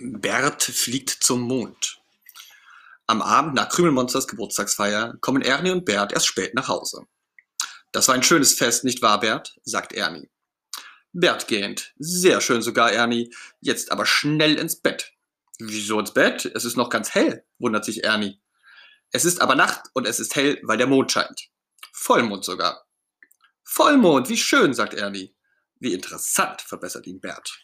Bert 0.00 0.62
fliegt 0.62 1.10
zum 1.10 1.40
Mond. 1.40 2.00
Am 3.08 3.20
Abend 3.20 3.54
nach 3.54 3.68
Krümelmonsters 3.68 4.28
Geburtstagsfeier 4.28 5.16
kommen 5.20 5.42
Ernie 5.42 5.72
und 5.72 5.84
Bert 5.84 6.12
erst 6.12 6.26
spät 6.28 6.54
nach 6.54 6.68
Hause. 6.68 7.06
Das 7.90 8.06
war 8.06 8.14
ein 8.14 8.22
schönes 8.22 8.54
Fest, 8.54 8.84
nicht 8.84 9.02
wahr, 9.02 9.18
Bert? 9.18 9.58
sagt 9.64 9.92
Ernie. 9.92 10.30
Bert 11.12 11.48
gähnt. 11.48 11.94
Sehr 11.98 12.40
schön 12.40 12.62
sogar, 12.62 12.92
Ernie. 12.92 13.34
Jetzt 13.60 13.90
aber 13.90 14.06
schnell 14.06 14.54
ins 14.56 14.76
Bett. 14.76 15.14
Wieso 15.58 15.98
ins 15.98 16.14
Bett? 16.14 16.44
Es 16.44 16.64
ist 16.64 16.76
noch 16.76 16.90
ganz 16.90 17.14
hell, 17.14 17.44
wundert 17.58 17.84
sich 17.84 18.04
Ernie. 18.04 18.40
Es 19.10 19.24
ist 19.24 19.40
aber 19.40 19.56
Nacht 19.56 19.86
und 19.94 20.06
es 20.06 20.20
ist 20.20 20.36
hell, 20.36 20.60
weil 20.62 20.78
der 20.78 20.86
Mond 20.86 21.10
scheint. 21.10 21.48
Vollmond 21.92 22.44
sogar. 22.44 22.86
Vollmond, 23.64 24.28
wie 24.28 24.36
schön, 24.36 24.74
sagt 24.74 24.94
Ernie. 24.94 25.34
Wie 25.80 25.92
interessant, 25.92 26.60
verbessert 26.60 27.06
ihn 27.08 27.20
Bert. 27.20 27.58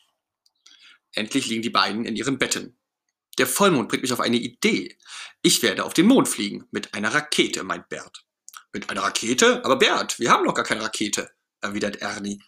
Endlich 1.14 1.46
liegen 1.46 1.62
die 1.62 1.70
beiden 1.70 2.04
in 2.04 2.16
ihren 2.16 2.38
Betten. 2.38 2.76
Der 3.38 3.46
Vollmond 3.46 3.88
bringt 3.88 4.02
mich 4.02 4.12
auf 4.12 4.20
eine 4.20 4.36
Idee. 4.36 4.96
Ich 5.42 5.62
werde 5.62 5.84
auf 5.84 5.94
den 5.94 6.06
Mond 6.06 6.28
fliegen. 6.28 6.66
Mit 6.70 6.94
einer 6.94 7.12
Rakete, 7.12 7.64
meint 7.64 7.88
Bert. 7.88 8.24
Mit 8.72 8.90
einer 8.90 9.02
Rakete? 9.02 9.64
Aber 9.64 9.76
Bert, 9.76 10.18
wir 10.18 10.30
haben 10.30 10.44
noch 10.44 10.54
gar 10.54 10.64
keine 10.64 10.82
Rakete, 10.82 11.30
erwidert 11.60 11.96
Ernie. 11.96 12.42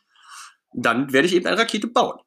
Dann 0.72 1.12
werde 1.12 1.26
ich 1.26 1.34
eben 1.34 1.46
eine 1.46 1.58
Rakete 1.58 1.88
bauen. 1.88 2.20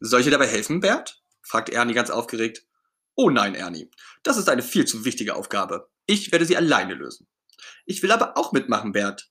Soll 0.00 0.20
ich 0.20 0.26
dir 0.26 0.32
dabei 0.32 0.46
helfen, 0.46 0.80
Bert? 0.80 1.22
fragt 1.42 1.70
Ernie 1.70 1.94
ganz 1.94 2.10
aufgeregt. 2.10 2.66
Oh 3.14 3.30
nein, 3.30 3.54
Ernie, 3.54 3.90
das 4.22 4.36
ist 4.36 4.48
eine 4.48 4.62
viel 4.62 4.86
zu 4.86 5.04
wichtige 5.04 5.34
Aufgabe. 5.34 5.88
Ich 6.06 6.32
werde 6.32 6.46
sie 6.46 6.56
alleine 6.56 6.94
lösen. 6.94 7.28
Ich 7.86 8.02
will 8.02 8.12
aber 8.12 8.36
auch 8.36 8.52
mitmachen, 8.52 8.92
Bert. 8.92 9.30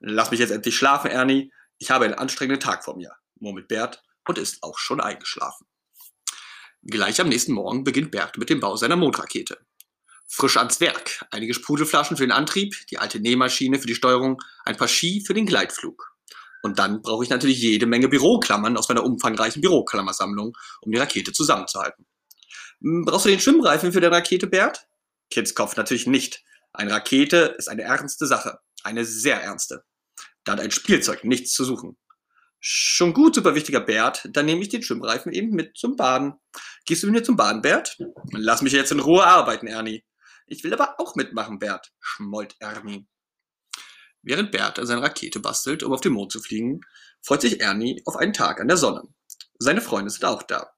Lass 0.00 0.30
mich 0.30 0.40
jetzt 0.40 0.50
endlich 0.50 0.76
schlafen, 0.76 1.10
Ernie. 1.10 1.52
Ich 1.78 1.90
habe 1.90 2.04
einen 2.04 2.14
anstrengenden 2.14 2.60
Tag 2.60 2.84
vor 2.84 2.96
mir, 2.96 3.12
murmelt 3.36 3.68
Bert 3.68 4.02
und 4.28 4.38
ist 4.38 4.62
auch 4.62 4.78
schon 4.78 5.00
eingeschlafen. 5.00 5.66
Gleich 6.84 7.20
am 7.20 7.28
nächsten 7.28 7.52
Morgen 7.52 7.84
beginnt 7.84 8.10
Bert 8.10 8.38
mit 8.38 8.50
dem 8.50 8.58
Bau 8.58 8.74
seiner 8.74 8.96
Mondrakete. 8.96 9.58
Frisch 10.26 10.56
ans 10.56 10.80
Werk, 10.80 11.24
einige 11.30 11.54
Sprudelflaschen 11.54 12.16
für 12.16 12.24
den 12.24 12.32
Antrieb, 12.32 12.74
die 12.90 12.98
alte 12.98 13.20
Nähmaschine 13.20 13.78
für 13.78 13.86
die 13.86 13.94
Steuerung, 13.94 14.42
ein 14.64 14.76
paar 14.76 14.88
Ski 14.88 15.22
für 15.24 15.32
den 15.32 15.46
Gleitflug. 15.46 16.12
Und 16.62 16.80
dann 16.80 17.00
brauche 17.00 17.22
ich 17.22 17.30
natürlich 17.30 17.60
jede 17.60 17.86
Menge 17.86 18.08
Büroklammern 18.08 18.76
aus 18.76 18.88
meiner 18.88 19.04
umfangreichen 19.04 19.62
Büroklammersammlung, 19.62 20.56
um 20.80 20.90
die 20.90 20.98
Rakete 20.98 21.32
zusammenzuhalten. 21.32 22.04
Hm, 22.80 23.04
brauchst 23.04 23.26
du 23.26 23.30
den 23.30 23.40
Schwimmreifen 23.40 23.92
für 23.92 24.00
deine 24.00 24.16
Rakete, 24.16 24.48
Bert? 24.48 24.88
Kindskopf 25.30 25.76
natürlich 25.76 26.08
nicht. 26.08 26.42
Eine 26.72 26.92
Rakete 26.92 27.54
ist 27.58 27.68
eine 27.68 27.82
ernste 27.82 28.26
Sache. 28.26 28.58
Eine 28.82 29.04
sehr 29.04 29.40
ernste. 29.40 29.84
Da 30.42 30.52
hat 30.52 30.60
ein 30.60 30.72
Spielzeug 30.72 31.22
nichts 31.22 31.52
zu 31.52 31.64
suchen. 31.64 31.96
Schon 32.64 33.12
gut, 33.12 33.34
super 33.34 33.56
wichtiger 33.56 33.80
Bert. 33.80 34.28
Dann 34.30 34.46
nehme 34.46 34.62
ich 34.62 34.68
den 34.68 34.84
Schwimmreifen 34.84 35.32
eben 35.32 35.50
mit 35.50 35.76
zum 35.76 35.96
Baden. 35.96 36.34
Gehst 36.84 37.02
du 37.02 37.08
mit 37.08 37.16
mir 37.16 37.22
zum 37.24 37.36
Baden, 37.36 37.60
Bert? 37.60 37.98
Lass 38.30 38.62
mich 38.62 38.72
jetzt 38.72 38.92
in 38.92 39.00
Ruhe 39.00 39.26
arbeiten, 39.26 39.66
Ernie. 39.66 40.04
Ich 40.46 40.62
will 40.62 40.72
aber 40.72 41.00
auch 41.00 41.16
mitmachen, 41.16 41.58
Bert, 41.58 41.92
schmollt 41.98 42.54
Ernie. 42.60 43.08
Während 44.22 44.52
Bert 44.52 44.78
an 44.78 44.86
seiner 44.86 45.02
Rakete 45.02 45.40
bastelt, 45.40 45.82
um 45.82 45.92
auf 45.92 46.02
den 46.02 46.12
Mond 46.12 46.30
zu 46.30 46.40
fliegen, 46.40 46.82
freut 47.20 47.40
sich 47.40 47.60
Ernie 47.60 48.00
auf 48.04 48.14
einen 48.14 48.32
Tag 48.32 48.60
an 48.60 48.68
der 48.68 48.76
Sonne. 48.76 49.02
Seine 49.58 49.80
Freunde 49.80 50.10
sind 50.10 50.24
auch 50.24 50.44
da. 50.44 50.72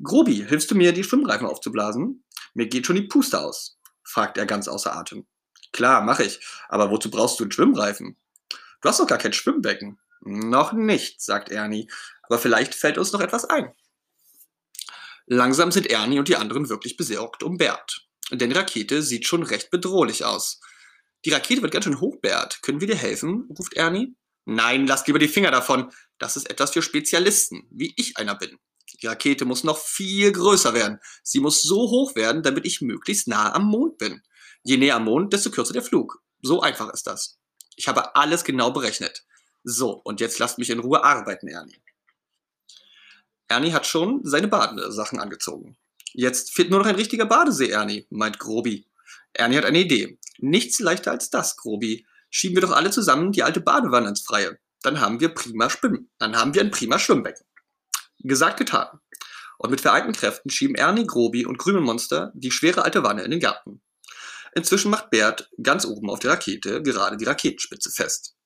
Grobi, 0.00 0.46
hilfst 0.46 0.70
du 0.70 0.76
mir, 0.76 0.92
die 0.92 1.02
Schwimmreifen 1.02 1.48
aufzublasen? 1.48 2.24
Mir 2.52 2.68
geht 2.68 2.86
schon 2.86 2.94
die 2.94 3.08
Puste 3.08 3.40
aus, 3.40 3.80
fragt 4.04 4.38
er 4.38 4.46
ganz 4.46 4.68
außer 4.68 4.94
Atem. 4.94 5.26
Klar, 5.72 6.02
mach 6.02 6.20
ich. 6.20 6.38
Aber 6.68 6.92
wozu 6.92 7.10
brauchst 7.10 7.40
du 7.40 7.44
einen 7.44 7.50
Schwimmreifen? 7.50 8.16
Du 8.80 8.88
hast 8.88 9.00
doch 9.00 9.08
gar 9.08 9.18
kein 9.18 9.32
Schwimmbecken. 9.32 9.98
Noch 10.24 10.72
nicht, 10.72 11.20
sagt 11.20 11.50
Ernie, 11.50 11.88
aber 12.22 12.38
vielleicht 12.38 12.74
fällt 12.74 12.98
uns 12.98 13.12
noch 13.12 13.20
etwas 13.20 13.44
ein. 13.44 13.72
Langsam 15.26 15.70
sind 15.70 15.86
Ernie 15.86 16.18
und 16.18 16.28
die 16.28 16.36
anderen 16.36 16.68
wirklich 16.68 16.96
besorgt 16.96 17.42
um 17.42 17.56
Bert. 17.56 18.06
Denn 18.30 18.50
die 18.50 18.56
Rakete 18.56 19.02
sieht 19.02 19.26
schon 19.26 19.42
recht 19.42 19.70
bedrohlich 19.70 20.24
aus. 20.24 20.60
Die 21.24 21.30
Rakete 21.30 21.62
wird 21.62 21.72
ganz 21.72 21.84
schön 21.84 22.00
hoch, 22.00 22.16
Bert. 22.20 22.62
Können 22.62 22.80
wir 22.80 22.88
dir 22.88 22.96
helfen? 22.96 23.48
ruft 23.58 23.74
Ernie. 23.74 24.14
Nein, 24.46 24.86
lasst 24.86 25.06
lieber 25.06 25.18
die 25.18 25.28
Finger 25.28 25.50
davon. 25.50 25.90
Das 26.18 26.36
ist 26.36 26.50
etwas 26.50 26.72
für 26.72 26.82
Spezialisten, 26.82 27.66
wie 27.70 27.94
ich 27.96 28.16
einer 28.18 28.34
bin. 28.34 28.58
Die 29.00 29.06
Rakete 29.06 29.44
muss 29.44 29.64
noch 29.64 29.78
viel 29.78 30.32
größer 30.32 30.74
werden. 30.74 30.98
Sie 31.22 31.40
muss 31.40 31.62
so 31.62 31.76
hoch 31.76 32.14
werden, 32.14 32.42
damit 32.42 32.66
ich 32.66 32.80
möglichst 32.80 33.28
nah 33.28 33.54
am 33.54 33.66
Mond 33.66 33.98
bin. 33.98 34.22
Je 34.62 34.76
näher 34.76 34.96
am 34.96 35.04
Mond, 35.04 35.32
desto 35.32 35.50
kürzer 35.50 35.72
der 35.72 35.82
Flug. 35.82 36.22
So 36.42 36.60
einfach 36.60 36.92
ist 36.92 37.06
das. 37.06 37.38
Ich 37.76 37.88
habe 37.88 38.14
alles 38.14 38.44
genau 38.44 38.70
berechnet. 38.70 39.24
So, 39.64 39.92
und 39.92 40.20
jetzt 40.20 40.38
lasst 40.38 40.58
mich 40.58 40.70
in 40.70 40.78
Ruhe 40.78 41.02
arbeiten, 41.02 41.48
Ernie. 41.48 41.80
Ernie 43.48 43.72
hat 43.72 43.86
schon 43.86 44.20
seine 44.24 44.48
Badesachen 44.48 45.18
angezogen. 45.18 45.76
Jetzt 46.12 46.54
fehlt 46.54 46.70
nur 46.70 46.78
noch 46.78 46.86
ein 46.86 46.94
richtiger 46.94 47.26
Badesee, 47.26 47.70
Ernie, 47.70 48.06
meint 48.10 48.38
Grobi. 48.38 48.86
Ernie 49.32 49.56
hat 49.56 49.64
eine 49.64 49.80
Idee. 49.80 50.18
Nichts 50.38 50.78
leichter 50.80 51.10
als 51.10 51.30
das, 51.30 51.56
Grobi. 51.56 52.06
Schieben 52.30 52.56
wir 52.56 52.62
doch 52.62 52.72
alle 52.72 52.90
zusammen 52.90 53.32
die 53.32 53.42
alte 53.42 53.60
Badewanne 53.60 54.08
ins 54.08 54.22
Freie. 54.22 54.58
Dann 54.82 55.00
haben 55.00 55.20
wir 55.20 55.30
prima 55.30 55.70
Schwimmen. 55.70 56.10
Dann 56.18 56.36
haben 56.36 56.54
wir 56.54 56.60
ein 56.60 56.70
prima 56.70 56.98
Schwimmbecken. 56.98 57.46
Gesagt, 58.18 58.58
getan. 58.58 59.00
Und 59.58 59.70
mit 59.70 59.80
vereinten 59.80 60.12
Kräften 60.12 60.50
schieben 60.50 60.76
Ernie, 60.76 61.06
Grobi 61.06 61.46
und 61.46 61.58
Krümelmonster 61.58 62.32
die 62.34 62.50
schwere 62.50 62.84
alte 62.84 63.02
Wanne 63.02 63.22
in 63.22 63.30
den 63.30 63.40
Garten. 63.40 63.80
Inzwischen 64.54 64.90
macht 64.90 65.10
Bert 65.10 65.50
ganz 65.62 65.84
oben 65.84 66.10
auf 66.10 66.20
der 66.20 66.32
Rakete 66.32 66.82
gerade 66.82 67.16
die 67.16 67.24
Raketenspitze 67.24 67.90
fest. 67.90 68.36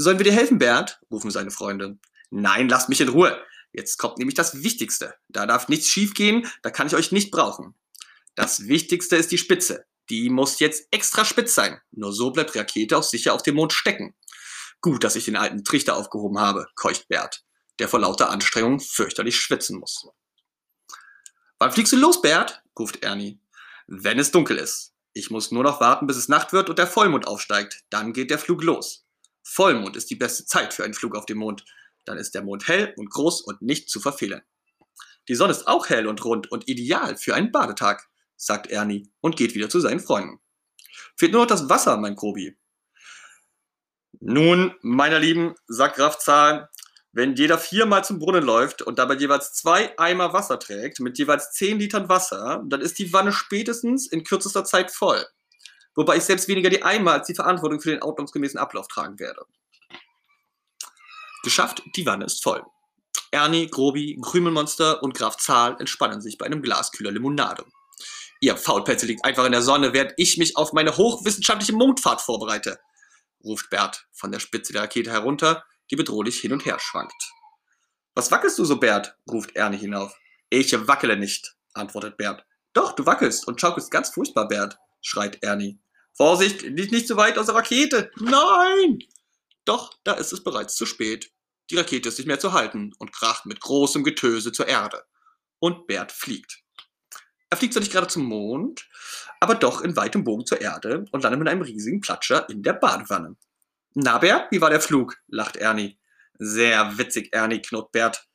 Sollen 0.00 0.18
wir 0.18 0.24
dir 0.24 0.32
helfen, 0.32 0.60
Bernd? 0.60 1.00
rufen 1.10 1.32
seine 1.32 1.50
Freunde. 1.50 1.98
Nein, 2.30 2.68
lasst 2.68 2.88
mich 2.88 3.00
in 3.00 3.08
Ruhe. 3.08 3.36
Jetzt 3.72 3.98
kommt 3.98 4.18
nämlich 4.18 4.36
das 4.36 4.62
Wichtigste. 4.62 5.16
Da 5.28 5.44
darf 5.44 5.66
nichts 5.66 5.88
schiefgehen, 5.88 6.46
da 6.62 6.70
kann 6.70 6.86
ich 6.86 6.94
euch 6.94 7.10
nicht 7.10 7.32
brauchen. 7.32 7.74
Das 8.36 8.68
Wichtigste 8.68 9.16
ist 9.16 9.32
die 9.32 9.38
Spitze. 9.38 9.86
Die 10.08 10.30
muss 10.30 10.60
jetzt 10.60 10.86
extra 10.92 11.24
spitz 11.24 11.52
sein. 11.52 11.80
Nur 11.90 12.12
so 12.12 12.30
bleibt 12.30 12.54
Rakete 12.54 12.96
auch 12.96 13.02
sicher 13.02 13.34
auf 13.34 13.42
dem 13.42 13.56
Mond 13.56 13.72
stecken. 13.72 14.14
Gut, 14.80 15.02
dass 15.02 15.16
ich 15.16 15.24
den 15.24 15.34
alten 15.34 15.64
Trichter 15.64 15.96
aufgehoben 15.96 16.38
habe, 16.38 16.68
keucht 16.76 17.08
Bert, 17.08 17.42
der 17.80 17.88
vor 17.88 17.98
lauter 17.98 18.30
Anstrengung 18.30 18.78
fürchterlich 18.78 19.40
schwitzen 19.40 19.80
muss. 19.80 20.06
Wann 21.58 21.72
fliegst 21.72 21.92
du 21.92 21.96
los, 21.96 22.22
Bert? 22.22 22.62
ruft 22.78 23.02
Ernie. 23.02 23.40
Wenn 23.88 24.20
es 24.20 24.30
dunkel 24.30 24.58
ist. 24.58 24.94
Ich 25.12 25.32
muss 25.32 25.50
nur 25.50 25.64
noch 25.64 25.80
warten, 25.80 26.06
bis 26.06 26.16
es 26.16 26.28
Nacht 26.28 26.52
wird 26.52 26.70
und 26.70 26.78
der 26.78 26.86
Vollmond 26.86 27.26
aufsteigt. 27.26 27.82
Dann 27.90 28.12
geht 28.12 28.30
der 28.30 28.38
Flug 28.38 28.62
los. 28.62 29.07
Vollmond 29.48 29.96
ist 29.96 30.10
die 30.10 30.16
beste 30.16 30.44
Zeit 30.44 30.74
für 30.74 30.84
einen 30.84 30.92
Flug 30.92 31.16
auf 31.16 31.24
dem 31.24 31.38
Mond. 31.38 31.64
Dann 32.04 32.18
ist 32.18 32.34
der 32.34 32.42
Mond 32.42 32.68
hell 32.68 32.92
und 32.96 33.10
groß 33.10 33.40
und 33.40 33.62
nicht 33.62 33.88
zu 33.88 33.98
verfehlen. 33.98 34.42
Die 35.26 35.34
Sonne 35.34 35.52
ist 35.52 35.66
auch 35.66 35.88
hell 35.88 36.06
und 36.06 36.22
rund 36.24 36.52
und 36.52 36.68
ideal 36.68 37.16
für 37.16 37.34
einen 37.34 37.50
Badetag, 37.50 38.08
sagt 38.36 38.66
Ernie 38.68 39.10
und 39.20 39.36
geht 39.36 39.54
wieder 39.54 39.70
zu 39.70 39.80
seinen 39.80 40.00
Freunden. 40.00 40.38
Fehlt 41.16 41.32
nur 41.32 41.42
noch 41.42 41.48
das 41.48 41.68
Wasser, 41.68 41.96
mein 41.96 42.14
Grobi. 42.14 42.56
Nun, 44.20 44.74
meiner 44.82 45.18
Lieben, 45.18 45.54
sagt 45.66 45.96
Graf 45.96 46.18
Zahl, 46.18 46.68
wenn 47.12 47.34
jeder 47.34 47.58
viermal 47.58 48.04
zum 48.04 48.18
Brunnen 48.18 48.44
läuft 48.44 48.82
und 48.82 48.98
dabei 48.98 49.14
jeweils 49.14 49.54
zwei 49.54 49.98
Eimer 49.98 50.34
Wasser 50.34 50.58
trägt, 50.58 51.00
mit 51.00 51.16
jeweils 51.18 51.52
zehn 51.52 51.78
Litern 51.78 52.08
Wasser, 52.08 52.62
dann 52.66 52.82
ist 52.82 52.98
die 52.98 53.12
Wanne 53.14 53.32
spätestens 53.32 54.06
in 54.06 54.24
kürzester 54.24 54.64
Zeit 54.64 54.90
voll 54.90 55.24
wobei 55.98 56.16
ich 56.16 56.22
selbst 56.22 56.46
weniger 56.46 56.70
die 56.70 56.84
Eimer 56.84 57.14
als 57.14 57.26
die 57.26 57.34
Verantwortung 57.34 57.80
für 57.80 57.90
den 57.90 58.02
ordnungsgemäßen 58.02 58.58
Ablauf 58.58 58.86
tragen 58.86 59.18
werde. 59.18 59.44
Geschafft, 61.42 61.82
die 61.96 62.06
Wanne 62.06 62.24
ist 62.24 62.40
voll. 62.42 62.62
Ernie, 63.32 63.66
Grobi, 63.66 64.16
Krümelmonster 64.22 65.02
und 65.02 65.14
Graf 65.14 65.36
Zahl 65.38 65.76
entspannen 65.80 66.20
sich 66.20 66.38
bei 66.38 66.46
einem 66.46 66.62
Glas 66.62 66.92
kühler 66.92 67.10
Limonade. 67.10 67.64
Ihr 68.40 68.56
Faulpelze 68.56 69.06
liegt 69.06 69.24
einfach 69.24 69.44
in 69.44 69.50
der 69.50 69.62
Sonne, 69.62 69.92
während 69.92 70.14
ich 70.16 70.38
mich 70.38 70.56
auf 70.56 70.72
meine 70.72 70.96
hochwissenschaftliche 70.96 71.72
Mondfahrt 71.72 72.20
vorbereite, 72.20 72.78
ruft 73.42 73.68
Bert 73.68 74.06
von 74.12 74.30
der 74.30 74.38
Spitze 74.38 74.72
der 74.72 74.82
Rakete 74.82 75.10
herunter, 75.10 75.64
die 75.90 75.96
bedrohlich 75.96 76.38
hin 76.38 76.52
und 76.52 76.64
her 76.64 76.78
schwankt. 76.78 77.32
Was 78.14 78.30
wackelst 78.30 78.56
du 78.56 78.64
so, 78.64 78.76
Bert? 78.76 79.16
ruft 79.28 79.56
Ernie 79.56 79.78
hinauf. 79.78 80.16
Ich 80.48 80.72
wackele 80.86 81.16
nicht, 81.16 81.56
antwortet 81.74 82.16
Bert. 82.16 82.44
Doch, 82.72 82.92
du 82.92 83.04
wackelst 83.04 83.48
und 83.48 83.60
schaukelst 83.60 83.90
ganz 83.90 84.10
furchtbar, 84.10 84.46
Bert, 84.46 84.78
schreit 85.00 85.42
Ernie. 85.42 85.80
Vorsicht, 86.18 86.68
nicht, 86.68 86.90
nicht 86.90 87.06
zu 87.06 87.16
weit 87.16 87.38
aus 87.38 87.46
der 87.46 87.54
Rakete. 87.54 88.10
Nein! 88.18 88.98
Doch, 89.64 89.94
da 90.02 90.14
ist 90.14 90.32
es 90.32 90.42
bereits 90.42 90.74
zu 90.74 90.84
spät. 90.84 91.30
Die 91.70 91.76
Rakete 91.76 92.08
ist 92.08 92.18
nicht 92.18 92.26
mehr 92.26 92.40
zu 92.40 92.52
halten 92.52 92.92
und 92.98 93.12
kracht 93.12 93.46
mit 93.46 93.60
großem 93.60 94.02
Getöse 94.02 94.50
zur 94.50 94.66
Erde. 94.66 95.04
Und 95.60 95.86
Bert 95.86 96.10
fliegt. 96.10 96.64
Er 97.50 97.56
fliegt 97.56 97.72
zwar 97.72 97.82
nicht 97.82 97.92
gerade 97.92 98.08
zum 98.08 98.24
Mond, 98.24 98.88
aber 99.38 99.54
doch 99.54 99.80
in 99.80 99.94
weitem 99.94 100.24
Bogen 100.24 100.44
zur 100.44 100.60
Erde 100.60 101.04
und 101.12 101.22
landet 101.22 101.38
mit 101.38 101.48
einem 101.48 101.62
riesigen 101.62 102.00
Platscher 102.00 102.48
in 102.50 102.64
der 102.64 102.72
Badewanne. 102.72 103.36
Na, 103.94 104.18
Bert, 104.18 104.50
wie 104.50 104.60
war 104.60 104.70
der 104.70 104.80
Flug? 104.80 105.16
lacht 105.28 105.56
Ernie. 105.56 106.00
Sehr 106.40 106.98
witzig, 106.98 107.32
Ernie, 107.32 107.62
knurrt 107.62 107.92
Bert. 107.92 108.26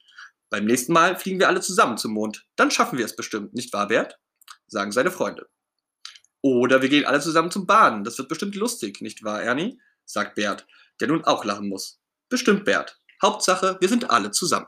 Beim 0.50 0.64
nächsten 0.64 0.94
Mal 0.94 1.18
fliegen 1.18 1.40
wir 1.40 1.50
alle 1.50 1.60
zusammen 1.60 1.98
zum 1.98 2.14
Mond. 2.14 2.46
Dann 2.56 2.72
schaffen 2.72 2.98
wir 2.98 3.06
es 3.06 3.16
bestimmt, 3.16 3.54
nicht 3.54 3.74
wahr, 3.74 3.90
Bert? 3.90 4.18
sagen 4.68 4.94
seine 4.94 5.12
Freunde. 5.12 5.50
Oder 6.44 6.82
wir 6.82 6.90
gehen 6.90 7.06
alle 7.06 7.22
zusammen 7.22 7.52
zum 7.52 7.66
Baden. 7.66 8.04
Das 8.04 8.18
wird 8.18 8.28
bestimmt 8.28 8.56
lustig, 8.56 9.02
nicht 9.02 9.24
wahr, 9.24 9.42
Ernie? 9.42 9.80
sagt 10.06 10.36
Bert, 10.36 10.68
der 11.00 11.08
nun 11.08 11.24
auch 11.24 11.46
lachen 11.46 11.70
muss. 11.70 12.02
Bestimmt, 12.28 12.66
Bert. 12.66 13.00
Hauptsache, 13.22 13.78
wir 13.80 13.88
sind 13.88 14.10
alle 14.10 14.32
zusammen. 14.32 14.68